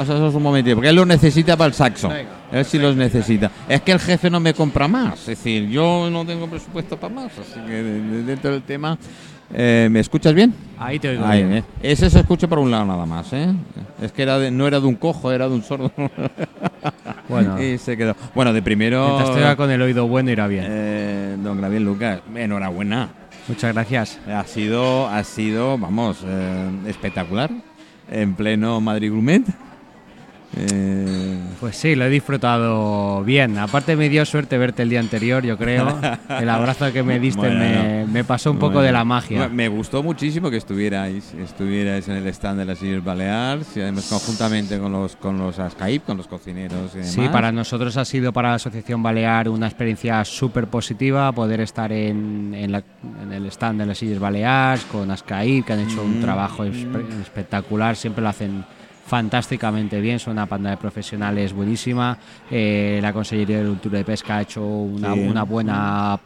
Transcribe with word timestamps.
Pásanos 0.00 0.34
un 0.34 0.42
momentito, 0.42 0.76
porque 0.76 0.88
él 0.88 0.96
lo 0.96 1.04
necesita 1.04 1.56
para 1.56 1.68
el 1.68 1.74
saxo. 1.74 2.10
él 2.52 2.64
sí 2.64 2.78
los 2.78 2.96
necesita. 2.96 3.50
Es 3.68 3.82
que 3.82 3.92
el 3.92 3.98
jefe 4.00 4.30
no 4.30 4.40
me 4.40 4.54
compra 4.54 4.88
más. 4.88 5.20
Es 5.20 5.26
decir, 5.26 5.68
yo 5.68 6.08
no 6.10 6.24
tengo 6.24 6.46
presupuesto 6.48 6.96
para 6.96 7.14
más. 7.14 7.32
Así 7.38 7.60
que 7.66 7.72
de- 7.82 8.00
de- 8.00 8.22
dentro 8.24 8.50
del 8.52 8.62
tema. 8.62 8.96
eh, 9.52 9.88
¿Me 9.90 9.98
escuchas 10.00 10.32
bien? 10.32 10.54
Ahí 10.78 10.98
te 11.00 11.08
oigo 11.08 11.26
Ahí, 11.26 11.42
bien. 11.42 11.58
eh. 11.58 11.64
Ese 11.82 12.08
se 12.08 12.20
escucha 12.20 12.46
por 12.48 12.58
un 12.60 12.70
lado 12.70 12.86
nada 12.86 13.04
más, 13.04 13.32
¿eh? 13.32 13.52
Es 14.00 14.12
que 14.12 14.22
era 14.22 14.38
de- 14.38 14.50
no 14.50 14.66
era 14.66 14.78
de 14.80 14.86
un 14.86 14.94
cojo, 14.94 15.32
era 15.32 15.48
de 15.48 15.54
un 15.54 15.62
sordo. 15.62 15.90
Bueno. 17.28 17.60
y 17.62 17.78
se 17.78 17.96
quedó. 17.96 18.16
Bueno, 18.34 18.52
de 18.52 18.62
primero. 18.62 19.18
Mientras 19.18 19.50
te 19.50 19.56
con 19.56 19.70
el 19.70 19.80
oído 19.82 20.06
bueno 20.08 20.30
irá 20.30 20.46
bien. 20.46 20.64
eh, 20.68 21.36
don 21.42 21.60
Gabriel 21.60 21.84
Lucas, 21.84 22.20
enhorabuena. 22.34 23.10
Muchas 23.48 23.72
gracias. 23.74 24.18
Ha 24.28 24.44
sido, 24.44 25.08
ha 25.08 25.22
sido, 25.24 25.76
vamos, 25.78 26.18
eh, 26.24 26.70
espectacular. 26.86 27.50
En 28.10 28.34
pleno 28.34 28.80
Madrid 28.80 29.10
Grumet. 29.10 29.42
Eh, 30.56 31.36
Pues 31.60 31.76
sí, 31.76 31.94
lo 31.94 32.04
he 32.06 32.08
disfrutado 32.10 33.22
bien. 33.22 33.56
Aparte 33.58 33.94
me 33.94 34.08
dio 34.08 34.24
suerte 34.24 34.58
verte 34.58 34.82
el 34.82 34.88
día 34.90 34.98
anterior, 35.00 35.44
yo 35.44 35.56
creo. 35.56 35.96
El 36.28 36.48
abrazo 36.48 36.92
que 36.92 37.02
me 37.02 37.20
diste 37.20 37.40
Bueno, 37.40 37.58
me, 37.60 38.06
me 38.06 38.24
pasó 38.24 38.50
un 38.50 38.58
poco 38.58 38.74
bueno. 38.74 38.86
de 38.86 38.92
la 38.92 39.04
magia. 39.04 39.48
Me 39.48 39.68
gustó 39.68 40.02
muchísimo 40.02 40.50
que 40.50 40.56
estuvierais, 40.56 41.34
estuvierais 41.34 42.08
en 42.08 42.16
el 42.16 42.26
stand 42.28 42.58
de 42.60 42.64
las 42.64 42.82
Illes 42.82 43.04
Baleares 43.04 43.76
y 43.76 43.80
además 43.80 44.06
conjuntamente 44.08 44.78
con 44.78 44.90
los 44.92 45.16
con 45.16 45.38
los 45.38 45.56
Skype, 45.56 46.04
con 46.04 46.16
los 46.16 46.26
cocineros 46.26 46.92
y 46.94 46.98
demás. 46.98 47.12
Sí, 47.12 47.28
para 47.30 47.52
nosotros 47.52 47.96
ha 47.96 48.04
sido 48.04 48.32
para 48.32 48.48
la 48.50 48.54
Asociación 48.56 49.02
Balear 49.02 49.48
una 49.48 49.66
experiencia 49.66 50.24
súper 50.24 50.66
positiva 50.66 51.30
poder 51.32 51.60
estar 51.60 51.92
en, 51.92 52.54
en 52.54 52.72
la- 52.72 52.82
en 53.22 53.32
el 53.32 53.46
stand 53.46 53.80
de 53.80 53.86
las 53.86 54.02
Illes 54.02 54.18
Baleares 54.18 54.84
con 54.86 55.10
Ascaib, 55.10 55.64
que 55.64 55.72
han 55.74 55.80
hecho 55.80 56.02
un 56.02 56.18
Mm, 56.18 56.22
trabajo 56.22 56.64
espe- 56.64 57.20
espectacular, 57.22 57.94
siempre 57.96 58.22
lo 58.22 58.28
hacen 58.30 58.64
fantásticamente 59.10 60.00
bien, 60.00 60.20
son 60.20 60.34
una 60.34 60.46
panda 60.46 60.70
de 60.70 60.76
profesionales 60.76 61.52
buenísima. 61.52 62.16
Eh, 62.48 63.00
la 63.02 63.12
Consellería 63.12 63.58
de 63.60 63.68
Cultura 63.68 63.98
y 63.98 64.04
Pesca 64.04 64.36
ha 64.36 64.42
hecho 64.42 64.64
una, 64.64 65.14
Sí. 65.14 65.20
una 65.26 65.42
buena 65.42 66.20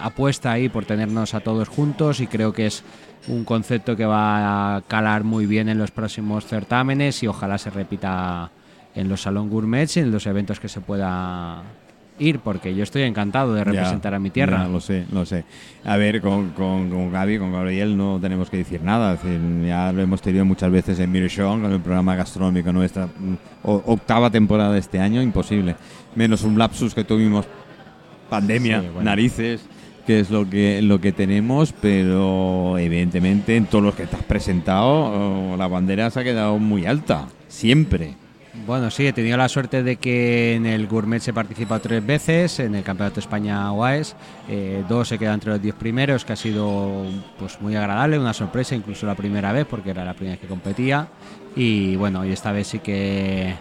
apuesta 0.00 0.52
ahí 0.52 0.68
por 0.68 0.84
tenernos 0.84 1.34
a 1.34 1.40
todos 1.40 1.68
juntos 1.68 2.20
y 2.20 2.28
creo 2.28 2.52
que 2.52 2.66
es 2.66 2.84
un 3.26 3.42
concepto 3.44 3.96
que 3.96 4.04
va 4.04 4.76
a 4.76 4.82
calar 4.82 5.24
muy 5.24 5.46
bien 5.46 5.68
en 5.68 5.76
los 5.78 5.90
próximos 5.90 6.46
certámenes 6.46 7.20
y 7.24 7.26
ojalá 7.26 7.58
se 7.58 7.70
repita 7.70 8.48
en 8.94 9.08
los 9.08 9.22
Salón 9.22 9.50
Gourmets 9.50 9.96
y 9.96 10.00
en 10.00 10.12
los 10.12 10.24
eventos 10.26 10.60
que 10.60 10.68
se 10.68 10.80
pueda 10.80 11.62
ir, 12.20 12.38
porque 12.38 12.74
yo 12.74 12.82
estoy 12.84 13.02
encantado 13.02 13.54
de 13.54 13.60
Ya, 13.60 13.64
representar 13.64 14.14
a 14.14 14.18
mi 14.20 14.30
tierra. 14.30 14.64
ya, 14.64 14.68
lo 14.68 14.80
sé, 14.80 15.06
lo 15.10 15.24
sé. 15.26 15.44
A 15.84 15.96
ver, 15.96 16.20
con, 16.20 16.50
con, 16.50 16.88
con 16.90 17.10
Gaby, 17.10 17.38
con 17.38 17.52
Gabriel 17.52 17.96
no 17.96 18.18
tenemos 18.20 18.48
que 18.50 18.58
decir 18.58 18.82
nada. 18.82 19.14
Es 19.14 19.22
decir, 19.22 19.40
ya 19.66 19.90
lo 19.92 20.02
hemos 20.02 20.20
tenido 20.22 20.44
muchas 20.44 20.70
veces 20.70 21.00
en 21.00 21.10
Mirchon, 21.10 21.62
con 21.62 21.72
el 21.72 21.80
programa 21.80 22.14
gastronómico 22.14 22.72
nuestra 22.72 23.08
octava 23.62 24.30
temporada 24.30 24.72
de 24.72 24.78
este 24.80 25.00
año, 25.00 25.20
imposible. 25.22 25.74
Menos 26.14 26.42
un 26.44 26.58
lapsus 26.58 26.94
que 26.94 27.04
tuvimos 27.04 27.46
pandemia, 28.28 28.80
Sí, 28.80 28.86
bueno. 28.92 29.02
narices, 29.10 29.62
que 30.06 30.20
es 30.20 30.30
lo 30.30 30.48
que, 30.48 30.82
lo 30.82 31.00
que 31.00 31.12
tenemos, 31.12 31.72
pero 31.72 32.78
evidentemente 32.78 33.56
en 33.56 33.66
todos 33.66 33.84
los 33.84 33.94
que 33.94 34.06
te 34.06 34.16
has 34.16 34.22
presentado, 34.24 35.52
oh, 35.52 35.56
la 35.56 35.66
bandera 35.68 36.10
se 36.10 36.20
ha 36.20 36.24
quedado 36.24 36.58
muy 36.58 36.86
alta, 36.86 37.26
siempre. 37.48 38.14
Bueno, 38.52 38.90
sí, 38.90 39.06
he 39.06 39.12
tenido 39.12 39.36
la 39.36 39.48
suerte 39.48 39.84
de 39.84 39.96
que 39.96 40.54
en 40.54 40.66
el 40.66 40.88
Gourmet 40.88 41.20
se 41.20 41.32
participa 41.32 41.78
tres 41.78 42.04
veces, 42.04 42.58
en 42.58 42.74
el 42.74 42.82
Campeonato 42.82 43.20
España 43.20 43.72
OAES, 43.72 44.16
eh, 44.48 44.82
dos 44.88 45.06
se 45.08 45.18
quedan 45.18 45.34
entre 45.34 45.50
los 45.52 45.62
diez 45.62 45.74
primeros, 45.76 46.24
que 46.24 46.32
ha 46.32 46.36
sido 46.36 47.04
pues 47.38 47.60
muy 47.60 47.76
agradable, 47.76 48.18
una 48.18 48.32
sorpresa, 48.32 48.74
incluso 48.74 49.06
la 49.06 49.14
primera 49.14 49.52
vez, 49.52 49.66
porque 49.70 49.90
era 49.90 50.04
la 50.04 50.14
primera 50.14 50.32
vez 50.34 50.40
que 50.40 50.48
competía. 50.48 51.08
Y 51.54 51.94
bueno, 51.94 52.24
y 52.24 52.32
esta 52.32 52.50
vez 52.50 52.66
sí 52.66 52.80
que 52.80 53.54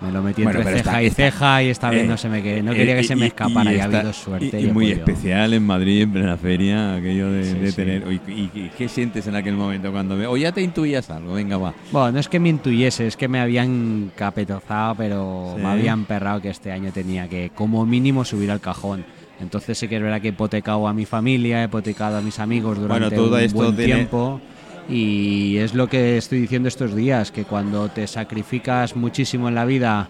me 0.00 0.12
lo 0.12 0.22
metí 0.22 0.42
entre 0.42 0.62
ceja 0.62 0.76
está- 0.76 1.02
y 1.02 1.10
ceja 1.10 1.62
y 1.64 1.68
esta 1.70 1.90
vez 1.90 2.04
Eh, 2.04 2.06
no 2.06 2.16
se 2.16 2.28
me 2.28 2.40
que- 2.42 2.62
no 2.62 2.70
eh, 2.72 2.76
quería 2.76 2.96
que 2.96 3.02
se 3.04 3.16
me 3.16 3.24
y- 3.24 3.28
escapara 3.28 3.72
y, 3.74 3.80
ha 3.80 3.84
habido 3.84 4.12
suerte. 4.12 4.60
Y, 4.60 4.66
y 4.66 4.70
muy 4.70 4.86
podido. 4.86 4.98
especial 4.98 5.54
en 5.54 5.66
Madrid, 5.66 6.02
en 6.02 6.12
plena 6.12 6.36
feria, 6.36 6.94
aquello 6.94 7.30
de, 7.32 7.44
Sí, 7.44 7.54
de 7.58 7.70
sí. 7.70 7.76
tener. 7.76 8.04
Y, 8.28 8.70
qué 8.78 8.88
sientes 8.88 9.26
en 9.26 9.34
aquel 9.34 9.54
momento 9.54 9.90
cuando? 9.90 10.14
O 10.30 10.36
ya 10.36 10.52
te 10.52 10.62
intuías 10.62 11.10
algo, 11.10 11.34
venga, 11.34 11.56
va. 11.58 11.74
Bueno, 11.90 12.12
no 12.12 12.18
es 12.20 12.28
que 12.28 12.38
me 12.38 12.48
intuyese, 12.48 13.06
es 13.08 13.16
que 13.16 13.26
me 13.28 13.40
habían 13.40 14.12
capetozado, 14.14 14.94
pero 14.94 15.54
Sí. 15.56 15.62
me 15.62 15.68
habían 15.68 16.04
perrado 16.04 16.40
que 16.40 16.50
este 16.50 16.70
año 16.70 16.92
tenía 16.92 17.28
que, 17.28 17.50
como 17.54 17.84
mínimo, 17.84 18.24
subir 18.24 18.50
al 18.50 18.60
cajón. 18.60 19.04
Entonces 19.40 19.78
sí 19.78 19.86
que 19.86 19.96
es 19.96 20.02
verdad 20.02 20.20
que 20.20 20.28
he 20.28 20.30
hipotecado 20.30 20.88
a 20.88 20.92
mi 20.92 21.04
familia, 21.06 21.62
he 21.62 21.66
hipotecado 21.66 22.18
a 22.18 22.20
mis 22.20 22.38
amigos 22.40 22.76
durante 22.78 23.06
Bueno, 23.08 23.22
todo 23.22 23.36
un 23.36 23.40
esto 23.42 23.56
buen 23.56 23.76
tiene- 23.76 23.94
tiempo. 23.94 24.40
Y 24.88 25.58
es 25.58 25.74
lo 25.74 25.86
que 25.88 26.16
estoy 26.16 26.40
diciendo 26.40 26.68
estos 26.68 26.94
días, 26.94 27.30
que 27.30 27.44
cuando 27.44 27.88
te 27.88 28.06
sacrificas 28.06 28.96
muchísimo 28.96 29.48
en 29.48 29.54
la 29.54 29.64
vida 29.64 30.08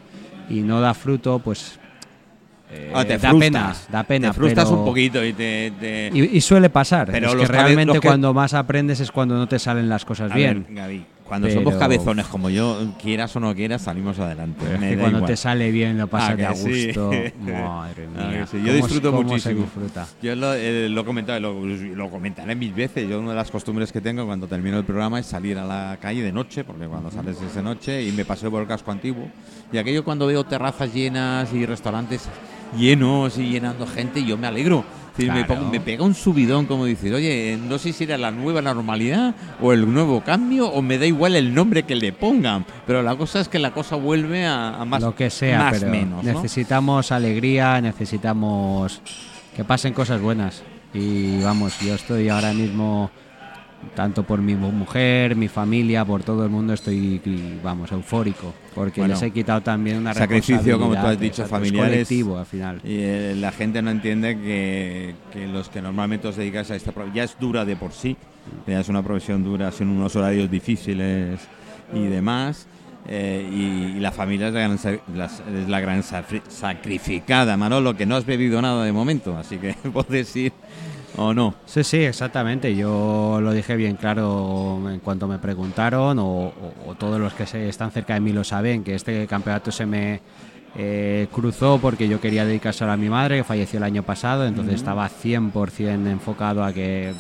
y 0.49 0.61
no 0.61 0.81
da 0.81 0.95
fruto, 0.95 1.41
pues 1.41 1.79
eh, 2.71 2.93
Ah, 2.95 3.05
te 3.05 3.19
da 3.19 3.31
frustras. 3.31 3.39
pena, 3.41 3.75
da 3.91 4.03
pena. 4.05 4.29
Te 4.29 4.35
frustras 4.35 4.67
pero- 4.69 4.79
un 4.79 4.85
poquito 4.85 5.25
y 5.25 5.33
te. 5.33 5.73
te- 5.81 6.11
Y, 6.15 6.37
y 6.37 6.41
suele 6.41 6.71
pasar. 6.71 7.09
Pero 7.11 7.29
es 7.29 7.35
los 7.35 7.43
que 7.47 7.53
realmente 7.53 7.87
los 7.95 8.01
que- 8.01 8.07
cuando 8.07 8.33
más 8.35 8.55
aprendes 8.55 9.01
es 9.01 9.11
cuando 9.11 9.37
no 9.37 9.49
te 9.49 9.59
salen 9.59 9.89
las 9.89 10.05
cosas 10.05 10.31
A 10.31 10.35
bien. 10.37 10.65
ver, 10.69 10.75
Gaby, 10.77 11.05
cuando 11.29 11.47
Pero- 11.49 11.61
somos 11.61 11.75
cabezones 11.79 12.27
como 12.27 12.49
yo, 12.51 12.79
quieras 13.01 13.35
o 13.37 13.41
no 13.41 13.55
quieras, 13.55 13.83
salimos 13.83 14.19
adelante. 14.19 14.57
Pero 14.61 14.75
es 14.77 14.81
Me 14.81 14.91
que 14.91 14.97
cuando 14.97 15.19
igual. 15.19 15.31
te 15.31 15.37
sale 15.37 15.71
bien 15.71 15.99
lo 15.99 16.07
pasas 16.09 16.31
Ah, 16.31 16.37
que 16.37 16.43
de 16.43 16.47
a 16.49 16.55
sí. 16.55 16.87
gusto. 16.87 17.11
Madre 17.41 18.09
Ah, 18.17 18.29
mía. 18.31 18.47
sí. 18.47 18.57
Yo 18.59 18.63
¿Cómo- 18.73 18.75
disfruto 18.75 19.11
cómo 19.13 19.23
muchísimo. 19.29 19.55
Se 19.57 19.61
disfruta? 19.63 20.07
Yo 20.23 20.35
lo, 20.35 20.55
eh, 20.55 20.89
lo 20.89 21.01
he 21.03 21.05
comentado, 21.05 21.39
lo, 21.41 21.65
lo 21.65 22.11
comentaré 22.11 22.55
mil 22.55 22.73
veces. 22.73 23.09
Yo 23.09 23.21
una 23.21 23.31
de 23.31 23.37
las 23.37 23.51
costumbres 23.51 23.93
que 23.93 24.01
tengo 24.01 24.25
cuando 24.27 24.47
termino 24.47 24.79
el 24.79 24.85
programa 24.85 25.21
es 25.21 25.27
salir 25.27 25.59
a 25.59 25.65
la 25.65 25.99
calle 26.01 26.23
de 26.23 26.33
noche, 26.33 26.65
porque 26.65 26.87
cuando 26.87 27.11
sales 27.11 27.37
es 27.43 27.55
de 27.55 27.63
noche 27.63 28.03
y 28.03 28.13
me 28.13 28.25
paseo 28.25 28.51
por 28.51 28.63
el 28.63 28.69
casco 28.69 28.91
antiguo. 28.91 29.29
Y 29.73 29.79
aquello 29.79 30.03
cuando 30.05 30.27
veo 30.27 30.45
terrazas 30.45 30.93
llenas 30.95 31.53
y 31.53 31.67
restaurantes 31.67 32.29
llenos 32.77 33.39
y 33.39 33.49
llenando 33.51 33.87
gente, 33.87 34.25
yo 34.25 34.37
me 34.37 34.47
alegro. 34.47 34.85
Me, 35.19 35.81
pega 35.81 36.05
un 36.05 36.15
subidón 36.15 36.67
como 36.67 36.85
decir, 36.85 37.13
oye, 37.13 37.59
no 37.61 37.79
sé 37.79 37.93
si 37.93 38.05
era 38.05 38.17
la 38.17 38.31
nueva 38.31 38.63
normalidad 38.63 39.35
o 39.61 39.73
el 39.73 39.93
nuevo 39.93 40.23
cambio 40.23 40.69
o 40.69 40.81
me 40.83 40.99
da 40.99 41.07
igual 41.07 41.35
el 41.35 41.55
nombre 41.55 41.83
que 41.83 41.97
le 41.97 42.13
pongan. 42.13 42.65
Pero 42.87 43.03
la 43.03 43.17
cosa 43.17 43.41
es 43.41 43.49
que 43.49 43.59
la 43.59 43.73
cosa 43.73 43.97
vuelve 43.97 44.47
a, 44.47 44.81
a 44.81 44.85
más 44.85 45.03
lo 45.03 45.15
que 45.15 45.31
sea, 45.31 45.59
más 45.59 45.79
pero 45.79 45.91
menos. 45.91 46.25
¿no? 46.25 46.33
necesitamos 46.33 47.11
alegría, 47.11 47.81
necesitamos 47.81 49.01
que 49.57 49.65
pasen 49.65 49.93
cosas 49.93 50.21
buenas. 50.21 50.63
Y 50.95 51.41
vamos, 51.43 51.79
yo 51.81 51.95
estoy 51.95 52.29
ahora 52.29 52.53
mismo, 52.53 53.11
tanto 53.95 54.23
por 54.25 54.41
mi 54.41 54.55
mu- 54.55 54.73
mujer, 54.73 55.35
mi 55.37 55.49
familia, 55.49 56.05
por 56.05 56.23
todo 56.23 56.45
el 56.45 56.51
mundo, 56.51 56.73
estoy, 56.73 57.21
vamos, 57.63 57.91
eufórico. 57.93 58.53
Porque 58.75 59.01
Bueno, 59.01 59.15
les 59.15 59.23
he 59.23 59.31
quitado 59.31 59.61
también 59.61 59.99
una 59.99 60.15
sacrificio, 60.15 60.79
como 60.79 60.95
tú 61.01 61.07
has 61.07 61.19
dicho, 61.19 61.43
exacto, 61.43 61.57
es 61.57 61.71
familiares. 61.71 61.91
colectivo 62.09 62.39
al 62.39 62.47
final. 62.47 62.77
Y 62.85 62.99
eh, 62.99 63.35
la 63.37 63.51
gente 63.53 63.81
no 63.83 63.91
entiende 63.91 64.37
que, 64.39 65.15
que 65.33 65.47
los 65.49 65.69
que 65.69 65.81
normalmente 65.83 66.29
os 66.29 66.37
dedicáis 66.37 66.71
a 66.71 66.77
esta 66.77 66.93
profesión, 66.93 67.15
ya 67.17 67.25
es 67.25 67.37
dura 67.39 67.65
de 67.65 67.77
por 67.77 67.93
sí, 67.93 68.17
ya 68.67 68.81
es 68.81 68.89
una 68.89 69.03
profesión 69.03 69.43
dura, 69.45 69.71
son 69.73 69.89
unos 69.89 70.15
horarios 70.17 70.51
difíciles 70.51 71.41
y 71.95 72.07
demás. 72.07 72.67
eh, 73.11 73.49
y, 73.51 73.97
y 73.97 74.01
la 74.01 74.13
familia 74.13 74.49
es 74.49 74.55
la 74.55 74.61
gran, 74.61 74.79
las- 75.15 75.41
es 75.41 75.69
la 75.69 75.81
gran 75.81 76.03
sacrificada, 76.49 77.57
Manolo, 77.57 77.97
que 77.97 78.07
no 78.07 78.17
has 78.17 78.27
bebido 78.27 78.61
nada 78.61 78.85
de 78.85 78.93
momento, 78.93 79.37
así 79.37 79.57
que 79.59 79.75
puedes 79.93 80.35
ir 80.37 80.53
o 81.19 81.35
no. 81.35 81.55
Sí, 81.67 81.85
sí, 81.85 81.99
exactamente. 81.99 82.75
Yo 82.75 83.41
lo 83.43 83.53
dije 83.53 83.77
bien 83.77 83.97
claro 83.97 84.81
en 84.91 85.01
cuanto 85.01 85.27
me 85.29 85.39
preguntaron, 85.39 86.19
o, 86.19 86.25
o- 86.27 86.75
o 86.87 86.95
todos 86.95 87.21
los 87.21 87.35
que 87.35 87.47
se 87.47 87.69
están 87.69 87.91
cerca 87.91 88.15
de 88.15 88.21
mí 88.21 88.33
lo 88.33 88.45
saben, 88.45 88.85
que 88.85 88.95
este 88.95 89.27
campeonato 89.27 89.71
se 89.73 89.85
me 89.87 90.21
eh, 90.77 91.27
cruzó 91.33 91.79
porque 91.81 92.09
yo 92.09 92.21
quería 92.21 92.45
dedicárselo 92.45 92.93
a 92.93 92.97
mi 92.97 93.09
madre, 93.09 93.39
que 93.39 93.45
falleció 93.45 93.79
el 93.79 93.85
año 93.85 94.03
pasado, 94.03 94.47
entonces 94.47 94.75
estaba 94.75 95.09
100% 95.09 96.07
enfocado 96.09 96.63
a 96.63 96.73
que 96.73 97.13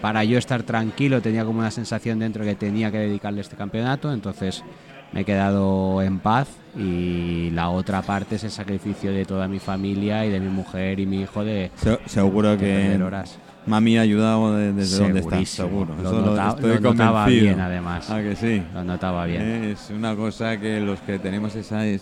para 0.00 0.24
yo 0.24 0.36
estar 0.36 0.64
tranquilo 0.64 1.22
tenía 1.22 1.44
como 1.44 1.60
una 1.60 1.70
sensación 1.70 2.18
dentro 2.18 2.44
que 2.44 2.56
tenía 2.56 2.90
que 2.90 2.98
dedicarle 2.98 3.40
este 3.40 3.54
campeonato, 3.56 4.12
entonces 4.12 4.64
me 5.12 5.20
he 5.20 5.24
quedado 5.24 6.00
en 6.02 6.18
paz 6.18 6.48
y 6.76 7.50
la 7.50 7.68
otra 7.70 8.02
parte 8.02 8.36
es 8.36 8.44
el 8.44 8.50
sacrificio 8.50 9.12
de 9.12 9.24
toda 9.24 9.46
mi 9.48 9.58
familia 9.58 10.24
y 10.24 10.30
de 10.30 10.40
mi 10.40 10.48
mujer 10.48 10.98
y 11.00 11.06
mi 11.06 11.20
hijo 11.20 11.44
de, 11.44 11.70
Se- 11.76 11.98
seguro 12.06 12.56
de 12.56 12.96
que 12.96 13.02
horas. 13.02 13.38
mami 13.66 13.98
ha 13.98 14.00
ayudado 14.00 14.56
de- 14.56 14.72
desde 14.72 14.98
donde 14.98 15.20
está, 15.20 15.44
seguro. 15.44 15.94
Lo 16.02 16.08
Eso 16.08 16.20
nota- 16.22 16.48
estoy 16.48 16.74
lo 16.76 16.80
notaba 16.80 17.24
convencido. 17.24 17.44
bien, 17.46 17.60
además. 17.60 18.10
Ah, 18.10 18.22
que 18.22 18.34
sí. 18.36 18.62
Lo 18.72 18.84
notaba 18.84 19.26
bien. 19.26 19.42
Es 19.42 19.90
una 19.90 20.16
cosa 20.16 20.58
que 20.58 20.80
los 20.80 20.98
que 21.00 21.18
tenemos 21.18 21.54
ese 21.54 22.00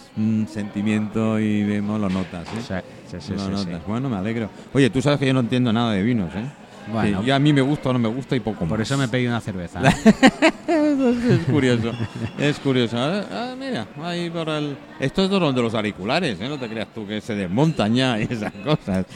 sentimiento 0.49 1.39
y 1.41 1.65
vemos 1.65 2.01
lo 2.01 2.09
notas. 2.09 2.47
¿eh? 2.49 2.83
Sí, 3.09 3.11
sí, 3.11 3.17
sí, 3.21 3.33
Lo 3.35 3.49
notas. 3.51 3.87
Bueno, 3.87 4.09
me 4.09 4.17
alegro. 4.17 4.49
Oye, 4.73 4.89
tú 4.91 5.03
sabes 5.03 5.19
que 5.19 5.27
yo 5.27 5.35
no 5.35 5.41
entiendo 5.41 5.73
nada 5.73 5.93
de 5.93 6.03
vinos, 6.03 6.31
¿eh? 6.35 6.45
Bueno. 6.89 7.21
Que 7.21 7.27
ya 7.27 7.37
a 7.37 7.39
mí 7.39 7.53
me 7.53 7.61
gusta 7.61 7.91
o 7.91 7.93
no 7.93 7.99
me 7.99 8.09
gusta 8.09 8.37
y 8.37 8.41
poco 8.41 8.67
Por 8.67 8.79
más. 8.79 8.89
eso 8.89 8.99
me 8.99 9.09
pedí 9.09 9.27
una 9.27 9.41
cerveza. 9.41 9.81
es 10.69 11.45
curioso. 11.51 11.93
es 12.39 12.59
curioso. 12.59 12.97
Ah, 12.99 13.55
mira, 13.59 13.87
ahí 14.03 14.31
por 14.31 14.49
el... 14.49 14.77
Esto 14.99 15.25
es 15.25 15.31
de 15.31 15.63
los 15.63 15.75
auriculares, 15.75 16.41
¿eh? 16.41 16.49
No 16.49 16.59
te 16.59 16.69
creas 16.69 16.89
tú 16.95 17.07
que 17.07 17.21
se 17.21 17.35
desmontan 17.35 17.95
ya 17.95 18.19
y 18.19 18.23
esas 18.31 18.53
cosas. 18.65 19.07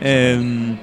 Eh, 0.00 0.76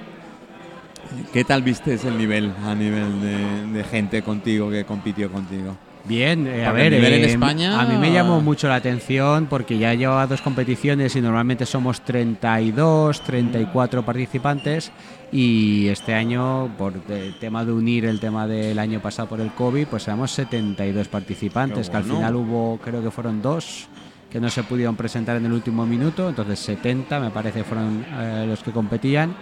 ¿Qué 1.33 1.43
tal 1.43 1.61
viste 1.61 1.93
el 1.93 2.17
nivel 2.17 2.53
a 2.65 2.73
nivel 2.73 3.21
de, 3.21 3.67
de 3.77 3.83
gente 3.83 4.21
contigo 4.21 4.69
que 4.69 4.85
compitió 4.85 5.31
contigo? 5.31 5.75
Bien, 6.03 6.47
eh, 6.47 6.65
a 6.65 6.71
ver, 6.71 6.91
nivel 6.93 7.13
en 7.13 7.23
eh, 7.23 7.25
España- 7.27 7.79
a 7.79 7.85
mí 7.85 7.95
me 7.97 8.11
llamó 8.11 8.41
mucho 8.41 8.67
la 8.67 8.75
atención 8.75 9.45
porque 9.47 9.77
ya 9.77 9.93
llevaba 9.93 10.25
dos 10.27 10.41
competiciones 10.41 11.15
y 11.15 11.21
normalmente 11.21 11.65
somos 11.65 12.01
32, 12.01 13.21
34 13.21 14.03
participantes 14.03 14.91
y 15.31 15.87
este 15.89 16.13
año, 16.13 16.69
por 16.77 16.93
el 17.09 17.35
tema 17.39 17.63
de 17.63 17.71
unir 17.71 18.05
el 18.05 18.19
tema 18.19 18.47
del 18.47 18.79
año 18.79 18.99
pasado 18.99 19.29
por 19.29 19.39
el 19.41 19.51
COVID, 19.51 19.87
pues 19.87 20.07
éramos 20.07 20.31
72 20.31 21.07
participantes, 21.07 21.89
que 21.89 21.97
al 21.97 22.03
final 22.17 22.35
hubo, 22.35 22.79
creo 22.83 23.03
que 23.03 23.11
fueron 23.11 23.41
dos 23.41 23.87
que 24.29 24.39
no 24.39 24.49
se 24.49 24.63
pudieron 24.63 24.95
presentar 24.95 25.35
en 25.37 25.45
el 25.45 25.51
último 25.51 25.85
minuto, 25.85 26.29
entonces 26.29 26.57
70 26.59 27.19
me 27.19 27.29
parece 27.31 27.63
fueron 27.63 28.05
eh, 28.17 28.45
los 28.47 28.63
que 28.63 28.71
competían. 28.71 29.35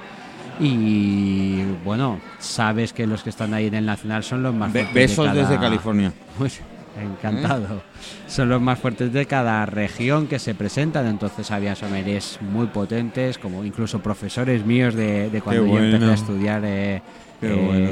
Y 0.60 1.64
bueno, 1.86 2.20
sabes 2.40 2.92
que 2.94 3.08
los 3.08 3.24
que 3.24 3.30
están 3.30 3.54
ahí 3.54 3.68
en 3.68 3.76
el 3.76 3.86
nacional 3.86 4.24
son 4.24 4.44
los 4.44 4.54
más 4.54 4.72
Be- 4.74 4.86
de 4.86 4.94
besos 4.94 5.26
cada- 5.28 5.42
desde 5.42 5.58
California. 5.60 6.12
pues, 6.38 6.60
encantado. 7.02 7.82
Son 8.28 8.50
los 8.50 8.62
más 8.62 8.80
fuertes 8.80 9.12
de 9.14 9.26
cada 9.26 9.66
región 9.66 10.28
que 10.28 10.40
se 10.40 10.54
presentan, 10.56 11.08
entonces 11.08 11.50
había 11.52 11.76
sommeliers 11.76 12.40
muy 12.42 12.68
potentes, 12.68 13.38
como 13.38 13.64
incluso 13.64 14.00
profesores 14.00 14.66
míos 14.66 14.94
de, 14.96 15.30
de 15.30 15.42
cuando 15.42 15.64
Qué 15.66 15.70
yo 15.72 15.80
empecé 15.80 16.06
a 16.06 16.14
estudiar 16.14 16.62
eh, 16.66 17.02
eh, 17.42 17.54
bueno. 17.66 17.90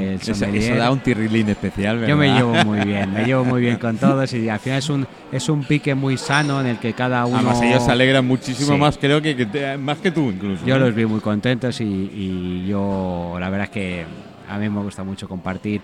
Eso, 0.58 0.74
da 0.76 0.90
un 0.90 1.00
tirrilín 1.00 1.48
especial, 1.48 1.96
¿verdad? 1.96 2.08
Yo 2.08 2.16
me 2.18 2.32
llevo 2.34 2.52
muy 2.64 2.80
bien, 2.80 3.12
me 3.14 3.24
llevo 3.24 3.44
muy 3.44 3.62
bien 3.62 3.76
con 3.80 3.96
todos 3.96 4.32
y 4.34 4.48
al 4.48 4.58
final 4.58 4.78
es 4.78 4.90
un 4.90 5.06
es 5.32 5.48
un 5.48 5.64
pique 5.64 5.94
muy 5.94 6.16
sano 6.18 6.60
en 6.60 6.66
el 6.66 6.78
que 6.78 6.92
cada 6.92 7.24
uno 7.26 7.36
Además, 7.38 7.62
ellos 7.62 7.82
se 7.84 7.90
alegran 7.90 8.26
muchísimo 8.26 8.72
Sí. 8.74 8.78
más, 8.78 8.98
creo 8.98 9.20
que, 9.22 9.34
que 9.36 9.46
te- 9.46 9.76
más 9.78 9.98
que 9.98 10.10
tú 10.10 10.30
incluso. 10.30 10.64
yo 10.66 10.78
¿no? 10.78 10.84
los 10.86 10.94
vi 10.94 11.06
muy 11.06 11.20
contentos 11.20 11.80
y, 11.80 11.84
y 11.84 12.66
yo 12.68 13.36
la 13.40 13.48
verdad 13.48 13.64
es 13.64 13.70
que 13.70 14.04
a 14.48 14.58
mí 14.58 14.68
me 14.68 14.82
gusta 14.82 15.04
mucho 15.04 15.28
compartir. 15.28 15.80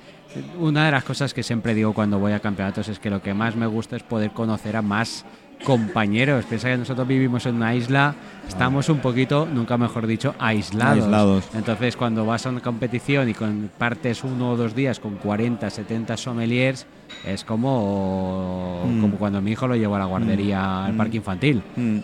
Una 0.58 0.86
de 0.86 0.92
las 0.92 1.04
cosas 1.04 1.34
que 1.34 1.42
siempre 1.42 1.74
digo 1.74 1.92
cuando 1.92 2.18
voy 2.18 2.32
a 2.32 2.40
campeonatos 2.40 2.88
es 2.88 2.98
que 2.98 3.10
lo 3.10 3.22
que 3.22 3.34
más 3.34 3.56
me 3.56 3.66
gusta 3.66 3.96
es 3.96 4.02
poder 4.02 4.32
conocer 4.32 4.76
a 4.76 4.82
más 4.82 5.24
compañeros. 5.64 6.44
Piensa 6.46 6.68
que 6.70 6.76
nosotros 6.78 7.06
vivimos 7.06 7.46
en 7.46 7.56
una 7.56 7.74
isla, 7.74 8.14
estamos 8.48 8.88
un 8.88 8.98
poquito, 8.98 9.46
nunca 9.46 9.76
mejor 9.78 10.06
dicho, 10.06 10.34
aislados. 10.38 11.04
Aislados. 11.04 11.44
Entonces 11.54 11.96
cuando 11.96 12.24
vas 12.26 12.46
a 12.46 12.50
una 12.50 12.60
competición 12.60 13.28
y 13.28 13.34
compartes 13.34 14.24
uno 14.24 14.50
o 14.50 14.56
dos 14.56 14.74
días 14.74 15.00
con 15.00 15.16
40, 15.16 15.68
70 15.70 16.16
sommeliers, 16.16 16.86
es 17.26 17.44
como, 17.44 18.82
Mm. 18.86 19.00
como 19.00 19.16
cuando 19.16 19.40
mi 19.40 19.52
hijo 19.52 19.66
lo 19.66 19.76
llevó 19.76 19.96
a 19.96 20.00
la 20.00 20.04
guardería 20.06 20.86
al 20.86 20.94
Mm. 20.94 20.96
parque 20.96 21.16
infantil 21.18 21.62
Mm. 21.76 21.98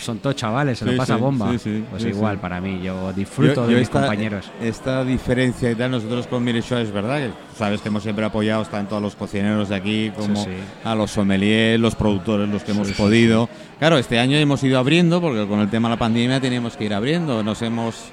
son 0.00 0.18
todos 0.18 0.36
chavales, 0.36 0.78
se 0.78 0.84
Sí, 0.84 0.90
lo 0.90 0.96
pasa 0.96 1.14
sí, 1.16 1.20
bomba. 1.20 1.58
sí, 1.58 1.84
pues 1.90 2.04
igual, 2.04 2.38
para 2.38 2.60
mí, 2.60 2.80
yo 2.82 3.12
disfruto 3.12 3.54
Yo- 3.54 3.66
de 3.66 3.72
yo 3.72 3.78
mis 3.78 3.88
esta, 3.88 4.00
compañeros. 4.00 4.50
Esta 4.60 5.04
diferencia 5.04 5.70
y 5.70 5.74
tal, 5.74 5.90
nosotros 5.90 6.26
con 6.26 6.42
Mireshow 6.44 6.78
es 6.78 6.90
verdad 6.92 7.18
que 7.18 7.30
sabes 7.56 7.80
que 7.80 7.88
hemos 7.88 8.02
siempre 8.02 8.24
apoyado 8.24 8.64
tanto 8.64 8.96
a 8.96 9.00
los 9.00 9.14
cocineros 9.16 9.68
de 9.68 9.76
aquí 9.76 10.12
como 10.16 10.44
a 10.84 10.94
los 10.94 11.10
sommeliers, 11.10 11.80
los 11.80 11.94
productores, 11.94 12.48
los 12.48 12.62
que 12.62 12.72
hemos 12.72 12.88
podido. 12.96 13.48
Claro, 13.78 13.98
este 13.98 14.18
año 14.18 14.36
hemos 14.36 14.62
ido 14.64 14.78
abriendo 14.78 15.20
porque 15.20 15.46
con 15.46 15.60
el 15.60 15.68
tema 15.68 15.88
de 15.88 15.94
la 15.94 15.98
pandemia 15.98 16.40
teníamos 16.40 16.76
que 16.76 16.84
ir 16.84 16.94
abriendo. 16.94 17.42
Nos 17.42 17.62
hemos 17.62 18.10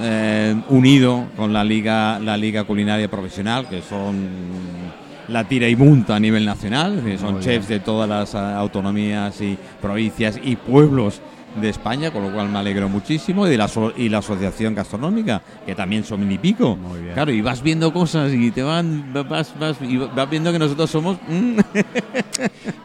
eh, 0.00 0.54
unido 0.68 1.26
con 1.36 1.52
la 1.52 1.64
liga, 1.64 2.18
la 2.20 2.36
liga 2.36 2.64
culinaria 2.64 3.10
profesional, 3.10 3.68
que 3.68 3.82
son 3.82 4.28
la 5.28 5.44
tira 5.44 5.68
y 5.68 5.76
monta 5.76 6.16
a 6.16 6.20
nivel 6.20 6.44
nacional, 6.44 7.02
son 7.18 7.40
chefs 7.40 7.68
de 7.68 7.80
todas 7.80 8.08
las 8.08 8.34
ah, 8.34 8.56
autonomías 8.56 9.40
y 9.40 9.56
provincias 9.80 10.40
y 10.42 10.56
pueblos 10.56 11.20
de 11.56 11.68
España, 11.68 12.10
con 12.10 12.22
lo 12.22 12.32
cual 12.32 12.48
me 12.48 12.58
alegro 12.58 12.88
muchísimo, 12.88 13.46
y 13.46 13.50
de 13.50 13.56
la, 13.58 13.64
aso- 13.66 13.92
y 13.96 14.08
la 14.08 14.18
Asociación 14.18 14.74
Gastronómica, 14.74 15.42
que 15.66 15.74
también 15.74 16.04
son 16.04 16.20
mil 16.20 16.32
y 16.32 16.38
pico. 16.38 16.76
Muy 16.76 17.00
bien. 17.00 17.14
Claro, 17.14 17.32
y 17.32 17.40
vas 17.40 17.62
viendo 17.62 17.92
cosas 17.92 18.32
y 18.32 18.50
te 18.50 18.62
van, 18.62 19.12
vas, 19.28 19.52
vas, 19.58 19.76
y 19.80 19.96
vas 19.96 20.30
viendo 20.30 20.52
que 20.52 20.58
nosotros 20.58 20.90
somos... 20.90 21.18
mm, 21.28 21.58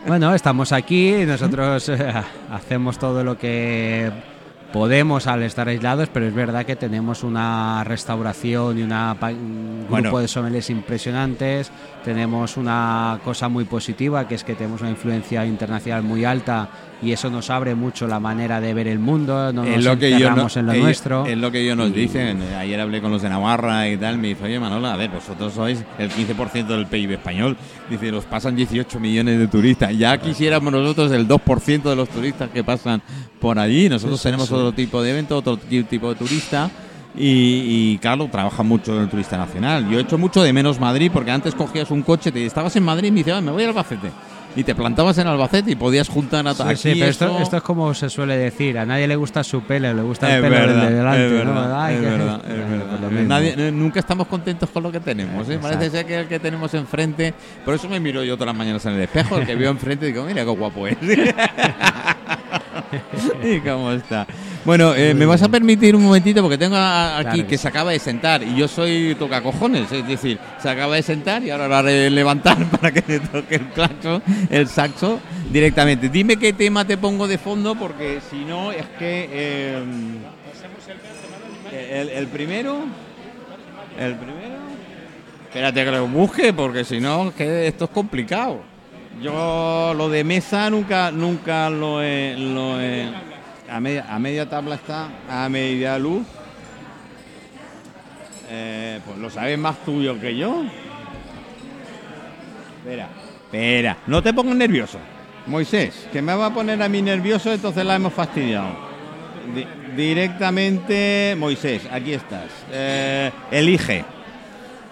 Bueno, 0.07 0.33
estamos 0.35 0.71
aquí, 0.71 1.13
nosotros 1.25 1.89
eh, 1.89 2.13
hacemos 2.51 2.97
todo 2.99 3.23
lo 3.23 3.37
que 3.37 4.11
podemos 4.73 5.27
al 5.27 5.43
estar 5.43 5.67
aislados, 5.69 6.09
pero 6.11 6.27
es 6.27 6.33
verdad 6.33 6.65
que 6.65 6.75
tenemos 6.75 7.23
una 7.23 7.83
restauración 7.85 8.77
y 8.79 8.83
una, 8.83 9.15
un 9.21 9.85
Bueno. 9.89 10.03
grupo 10.09 10.19
de 10.19 10.27
sommeliers 10.27 10.69
impresionantes, 10.69 11.71
tenemos 12.03 12.57
una 12.57 13.19
cosa 13.23 13.47
muy 13.49 13.65
positiva, 13.65 14.27
que 14.27 14.35
es 14.35 14.43
que 14.43 14.55
tenemos 14.55 14.81
una 14.81 14.89
influencia 14.89 15.45
internacional 15.45 16.03
muy 16.03 16.25
alta 16.25 16.69
y 17.01 17.11
eso 17.11 17.29
nos 17.29 17.49
abre 17.49 17.75
mucho 17.75 18.07
la 18.07 18.19
manera 18.19 18.59
de 18.61 18.73
ver 18.73 18.87
el 18.87 18.99
mundo, 18.99 19.51
no 19.53 19.63
nos 19.63 19.77
es 19.77 19.83
lo 19.85 19.97
que 19.97 20.09
yo 20.11 20.15
encerramos 20.17 20.57
en 20.57 20.65
lo 20.65 20.71
ellos- 20.73 20.83
nuestro. 20.85 21.25
Es 21.25 21.37
lo 21.37 21.51
que 21.51 21.61
ellos 21.61 21.77
nos 21.77 21.93
dicen. 21.93 22.41
Ayer 22.57 22.79
hablé 22.79 23.01
con 23.01 23.11
los 23.11 23.21
de 23.21 23.29
Navarra 23.29 23.87
y 23.89 23.97
tal. 23.97 24.17
Me 24.17 24.29
dice, 24.29 24.45
oye 24.45 24.59
Manola, 24.59 24.93
a 24.93 24.97
ver, 24.97 25.09
vosotros 25.11 25.53
sois 25.53 25.83
el 25.99 26.09
15% 26.09 26.67
del 26.67 26.87
PIB 26.87 27.11
español. 27.13 27.57
Dice, 27.89 28.11
los 28.11 28.25
pasan 28.25 28.55
18 28.55 28.99
millones 28.99 29.37
de 29.39 29.47
turistas. 29.47 29.95
Ya 29.97 30.17
quisiéramos 30.17 30.71
nosotros 30.73 31.11
el 31.11 31.27
2% 31.27 31.89
de 31.89 31.95
los 31.95 32.09
turistas 32.09 32.49
que 32.49 32.63
pasan 32.63 33.01
por 33.39 33.59
allí. 33.59 33.89
Nosotros 33.89 34.19
Sí, 34.19 34.23
sí, 34.23 34.27
tenemos 34.29 34.47
sí. 34.47 34.55
Otro 34.65 34.75
tipo 34.75 35.01
de 35.01 35.11
evento, 35.11 35.37
otro 35.37 35.57
ti- 35.57 35.83
tipo 35.83 36.09
de 36.09 36.15
turista. 36.15 36.69
Y, 37.17 37.93
y, 37.93 37.97
claro, 37.99 38.27
trabaja 38.29 38.61
mucho 38.61 38.99
el 39.01 39.07
turista 39.07 39.37
nacional. 39.37 39.89
Yo 39.89 39.99
he 39.99 40.01
hecho 40.01 40.17
mucho 40.17 40.43
de 40.43 40.51
menos 40.51 40.79
Madrid 40.81 41.09
porque 41.13 41.31
antes 41.31 41.55
cogías 41.55 41.89
un 41.91 42.01
coche, 42.01 42.29
te 42.31 42.45
estabas 42.45 42.75
en 42.75 42.83
Madrid 42.83 43.07
y 43.07 43.11
me 43.11 43.17
dices, 43.19 43.33
"Ah, 43.35 43.41
me 43.41 43.51
voy 43.51 43.63
a 43.63 43.67
Albacete. 43.69 44.11
Y 44.57 44.63
te 44.63 44.73
plantabas 44.75 45.17
en 45.17 45.27
Albacete 45.27 45.71
y 45.71 45.75
podías 45.75 46.07
juntar 46.09 46.45
a 46.47 46.53
Sí, 46.53 46.63
aquí 46.63 46.75
sí, 46.77 46.93
pero 46.97 47.11
esto, 47.11 47.39
esto 47.39 47.57
es 47.57 47.63
como 47.63 47.93
se 47.93 48.09
suele 48.09 48.37
decir, 48.37 48.77
a 48.77 48.85
nadie 48.85 49.05
le 49.07 49.15
gusta 49.17 49.43
su 49.43 49.61
pelo, 49.63 49.93
le 49.93 50.01
gusta 50.01 50.27
el 50.29 50.35
Es 50.45 50.49
pelo 50.49 50.55
del 50.61 50.67
verdad, 50.67 50.89
de 50.89 50.95
delante, 50.95 51.25
es 51.25 51.31
¿no? 51.45 51.53
verdad, 51.53 51.83
Ay, 51.85 51.95
es 51.95 51.99
que- 52.01 52.05
verdad, 52.07 52.41
es 52.45 52.69
Bueno, 52.69 52.85
verdad. 52.85 53.09
pues. 53.09 53.27
Nadie- 53.27 53.55
eh, 53.57 53.71
nunca 53.73 53.99
estamos 53.99 54.27
contentos 54.27 54.69
con 54.69 54.83
lo 54.83 54.91
que 54.93 54.99
tenemos. 55.01 55.49
¿eh? 55.49 55.59
Parece 55.61 55.89
ser 55.89 56.05
que 56.05 56.19
el 56.21 56.27
que 56.27 56.39
tenemos 56.39 56.73
enfrente. 56.73 57.33
Por 57.65 57.73
eso 57.73 57.89
me 57.89 57.99
miro 57.99 58.23
yo 58.23 58.35
todas 58.35 58.47
las 58.47 58.55
mañanas 58.57 58.85
en 58.85 58.93
el 58.93 59.01
espejo. 59.01 59.37
El 59.37 59.45
que 59.45 59.55
veo 59.55 59.71
enfrente 59.71 60.05
digo, 60.05 60.23
mira 60.25 60.43
qué 60.45 60.51
guapo 60.51 60.87
es. 60.87 60.95
y 63.43 63.59
cómo 63.59 63.91
está. 63.91 64.25
Bueno, 64.65 64.95
eh, 64.95 65.13
me 65.13 65.27
vas 65.27 65.43
a 65.43 65.49
permitir 65.49 65.95
un 65.95 66.01
momentito 66.03 66.41
porque 66.41 66.57
tengo 66.57 66.75
a- 66.75 67.17
aquí 67.19 67.29
Claro 67.35 67.47
que 67.47 67.57
se 67.57 67.67
acaba 67.67 67.91
de 67.91 67.99
sentar 67.99 68.41
y 68.41 68.55
yo 68.55 68.67
soy 68.67 69.15
tocacojones. 69.19 69.91
Es 69.91 70.07
decir, 70.07 70.39
se 70.59 70.67
acaba 70.69 70.95
de 70.95 71.03
sentar 71.03 71.43
y 71.43 71.51
ahora 71.51 71.67
lo 71.67 71.75
haré 71.75 72.09
levantar 72.09 72.57
para 72.71 72.91
que 72.91 73.03
le 73.07 73.19
toque 73.19 73.55
el 73.55 73.67
claxon, 73.67 74.23
el 74.49 74.67
saxo 74.67 75.19
directamente. 75.51 76.09
Dime 76.09 76.37
qué 76.37 76.51
tema 76.53 76.83
te 76.83 76.97
pongo 76.97 77.27
de 77.27 77.37
fondo 77.37 77.75
porque 77.75 78.19
si 78.29 78.37
no 78.43 78.71
es 78.71 78.85
que. 78.97 79.29
eh, 79.31 79.83
el, 81.91 82.09
el 82.09 82.27
primero. 82.27 82.79
El 83.99 84.15
primero. 84.15 84.55
Espérate 85.47 85.85
que 85.85 85.91
lo 85.91 86.07
busque, 86.07 86.53
porque 86.53 86.83
si 86.83 86.99
no, 86.99 87.31
que 87.37 87.67
esto 87.67 87.85
es 87.85 87.91
complicado. 87.91 88.61
Yo 89.21 89.93
lo 89.95 90.09
de 90.09 90.23
mesa 90.25 90.69
nunca, 90.69 91.11
nunca 91.11 91.69
lo 91.69 92.01
he, 92.01 92.35
lo 92.37 92.81
he- 92.81 93.07
a 93.69 93.79
media, 93.79 94.05
a 94.09 94.19
media 94.19 94.49
tabla 94.49 94.75
está, 94.75 95.09
a 95.29 95.49
media 95.49 95.97
luz. 95.97 96.25
Eh, 98.49 98.99
pues 99.05 99.17
lo 99.17 99.29
sabes 99.29 99.57
más 99.57 99.83
tuyo 99.83 100.19
que 100.19 100.35
yo. 100.35 100.63
Espera, 102.79 103.07
espera, 103.45 103.97
no 104.07 104.21
te 104.21 104.33
pongas 104.33 104.55
nervioso. 104.55 104.99
Moisés, 105.47 106.07
que 106.11 106.21
me 106.21 106.33
va 106.35 106.47
a 106.47 106.53
poner 106.53 106.81
a 106.81 106.89
mí 106.89 107.01
nervioso, 107.01 107.51
entonces 107.51 107.83
la 107.85 107.95
hemos 107.95 108.13
fastidiado. 108.13 108.67
Di- 109.53 109.67
directamente, 109.95 111.35
Moisés, 111.37 111.83
aquí 111.91 112.13
estás. 112.13 112.49
Eh, 112.71 113.31
elige. 113.51 114.03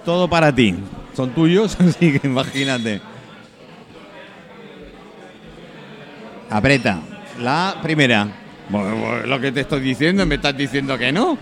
Todo 0.06 0.28
para 0.28 0.54
ti. 0.54 0.76
Son 1.16 1.30
tuyos, 1.32 1.80
así 1.80 2.20
que 2.20 2.28
imagínate. 2.28 3.02
Aprieta. 6.50 7.00
La 7.40 7.78
primera. 7.82 8.28
Lo 8.70 9.40
que 9.40 9.52
te 9.52 9.62
estoy 9.62 9.82
diciendo, 9.82 10.26
me 10.26 10.36
estás 10.36 10.56
diciendo 10.56 10.98
que 10.98 11.12
no. 11.12 11.38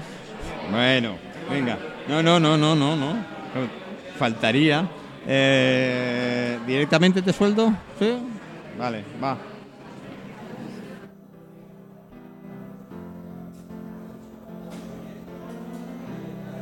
Bueno, 0.71 1.15
venga. 1.49 1.77
No, 2.07 2.21
no, 2.21 2.39
no, 2.39 2.57
no, 2.57 2.75
no, 2.75 2.95
no. 2.95 3.15
Faltaría. 4.17 4.87
Eh, 5.27 6.57
¿Directamente 6.65 7.21
te 7.21 7.31
sueldo? 7.31 7.73
¿Sí? 7.99 8.17
Vale, 8.77 9.03
va. 9.23 9.37